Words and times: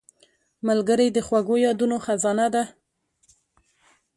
ملګری 0.67 1.07
د 1.11 1.17
خوږو 1.27 1.55
یادونو 1.65 1.97
خزانه 2.05 2.47
ده 2.53 2.63